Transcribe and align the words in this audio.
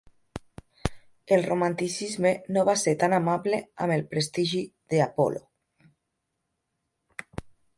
El 1.37 1.43
Romanticisme 1.49 2.31
no 2.57 2.63
va 2.69 2.75
ser 2.85 2.93
tan 3.03 3.15
amable 3.17 3.59
amb 3.87 3.95
el 3.99 4.07
prestigi 4.15 4.63
de 4.95 5.05
"Apolo". 5.07 5.45